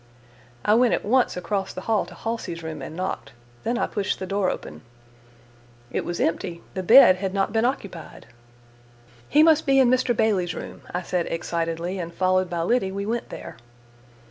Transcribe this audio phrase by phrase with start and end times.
[0.65, 4.17] I went at once across the hall to Halsey's room and knocked; then I pushed
[4.17, 4.81] the door open.
[5.91, 8.25] It was empty; the bed had not been occupied!
[9.29, 10.17] "He must be in Mr.
[10.17, 13.57] Bailey's room," I said excitedly, and followed by Liddy, we went there.